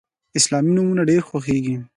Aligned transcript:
اسلامي 0.39 0.71
نومونه 0.77 1.01
ډیر 1.09 1.21
خوښیږي. 1.29 1.75